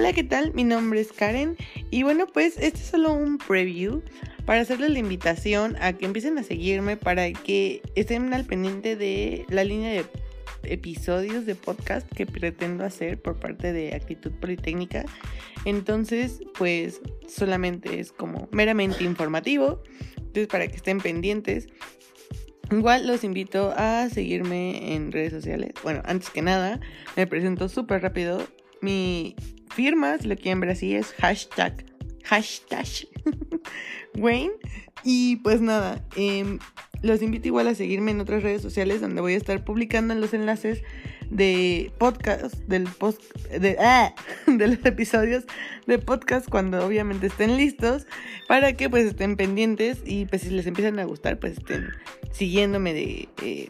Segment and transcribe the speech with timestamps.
[0.00, 0.54] Hola, ¿qué tal?
[0.54, 1.58] Mi nombre es Karen
[1.90, 4.02] y bueno, pues este es solo un preview
[4.46, 9.44] para hacerles la invitación a que empiecen a seguirme para que estén al pendiente de
[9.50, 10.06] la línea de
[10.62, 15.04] episodios de podcast que pretendo hacer por parte de Actitud Politécnica.
[15.66, 19.82] Entonces, pues solamente es como meramente informativo.
[20.16, 21.66] Entonces, para que estén pendientes.
[22.70, 25.74] Igual los invito a seguirme en redes sociales.
[25.82, 26.80] Bueno, antes que nada,
[27.16, 28.48] me presento súper rápido.
[28.82, 29.36] Mi
[29.74, 31.84] firma, lo quieren ver así, es hashtag,
[32.24, 32.86] hashtag
[34.16, 34.52] Wayne.
[35.04, 36.58] Y pues nada, eh,
[37.02, 40.34] los invito igual a seguirme en otras redes sociales donde voy a estar publicando los
[40.34, 40.82] enlaces
[41.30, 44.14] de podcast, del post, de, ah,
[44.46, 45.44] de los episodios
[45.86, 48.06] de podcast cuando obviamente estén listos
[48.48, 51.88] para que pues estén pendientes y pues si les empiezan a gustar pues estén
[52.32, 53.28] siguiéndome de...
[53.42, 53.68] Eh,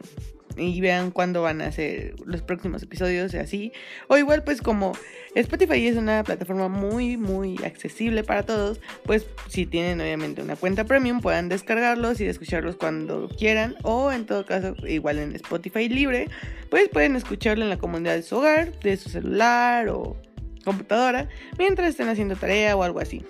[0.61, 3.73] y vean cuándo van a ser los próximos episodios y así.
[4.09, 4.93] O igual pues como
[5.35, 10.85] Spotify es una plataforma muy muy accesible para todos, pues si tienen obviamente una cuenta
[10.85, 16.29] premium puedan descargarlos y escucharlos cuando quieran o en todo caso igual en Spotify libre,
[16.69, 20.17] pues pueden escucharlo en la comunidad de su hogar, de su celular o
[20.65, 23.25] computadora mientras estén haciendo tarea o algo así.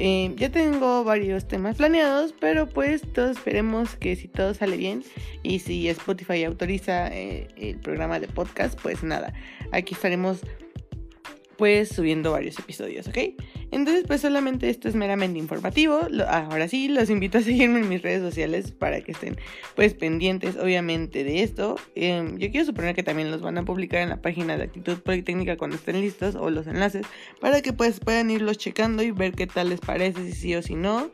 [0.00, 5.02] Eh, ya tengo varios temas planeados, pero pues todos esperemos que si todo sale bien
[5.42, 9.34] y si Spotify autoriza eh, el programa de podcast, pues nada,
[9.72, 10.42] aquí estaremos
[11.58, 13.18] pues subiendo varios episodios, ¿ok?
[13.72, 16.00] Entonces pues solamente esto es meramente informativo.
[16.28, 19.36] Ahora sí, los invito a seguirme en mis redes sociales para que estén
[19.74, 21.76] pues pendientes obviamente de esto.
[21.96, 24.98] Em, yo quiero suponer que también los van a publicar en la página de Actitud
[24.98, 27.04] Politécnica cuando estén listos o los enlaces
[27.40, 30.62] para que pues puedan irlos checando y ver qué tal les parece, si sí o
[30.62, 31.10] si no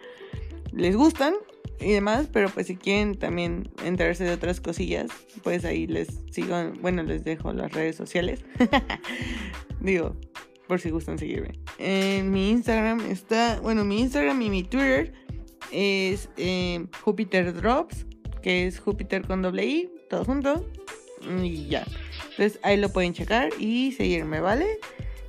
[0.72, 1.34] les gustan
[1.81, 5.11] y demás, pero pues si quieren también enterarse de otras cosillas,
[5.42, 8.45] pues ahí les sigo, bueno, les dejo las redes sociales.
[9.81, 10.17] Digo,
[10.66, 11.58] por si gustan seguirme.
[11.78, 15.12] En mi Instagram está, bueno, mi Instagram y mi Twitter
[15.70, 18.06] es eh, Jupiter Drops,
[18.42, 20.69] que es Jupiter con doble I, todo junto.
[21.42, 21.86] Y ya.
[22.30, 24.78] Entonces ahí lo pueden checar y seguirme, ¿vale?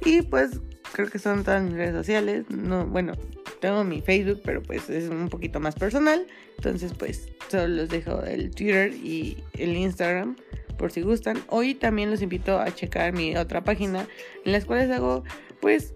[0.04, 0.60] Y pues
[0.92, 2.46] creo que son todas mis redes sociales.
[2.50, 3.14] No, bueno,
[3.60, 6.26] tengo mi Facebook, pero pues es un poquito más personal.
[6.58, 10.36] Entonces, pues solo los dejo el Twitter y el Instagram
[10.78, 11.42] por si gustan.
[11.50, 14.08] Hoy también los invito a checar mi otra página
[14.46, 15.24] en las cuales hago,
[15.62, 15.94] pues,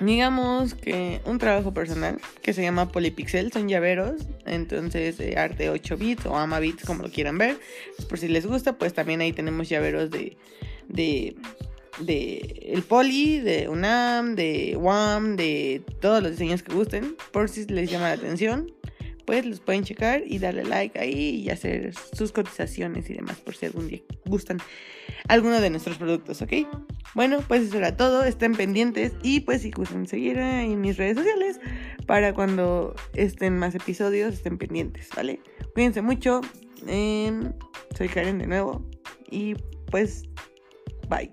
[0.00, 6.26] digamos que un trabajo personal que se llama Polypixel, son llaveros, entonces arte 8 bits
[6.26, 7.58] o ama bits como lo quieran ver.
[8.08, 10.36] por si les gusta, pues también ahí tenemos llaveros de
[10.88, 11.36] de
[12.00, 17.66] de el poli, de UNAM, de UAM, de todos los diseños que gusten, por si
[17.66, 18.72] les llama la atención,
[19.26, 23.54] pues los pueden checar y darle like ahí y hacer sus cotizaciones y demás, por
[23.54, 24.58] si algún día gustan
[25.28, 26.52] alguno de nuestros productos, ¿ok?
[27.14, 31.16] Bueno, pues eso era todo, estén pendientes y pues si gustan seguir en mis redes
[31.16, 31.60] sociales
[32.06, 35.40] para cuando estén más episodios, estén pendientes, ¿vale?
[35.74, 36.40] Cuídense mucho,
[36.86, 38.84] soy Karen de nuevo
[39.30, 39.54] y
[39.90, 40.24] pues
[41.08, 41.30] bye.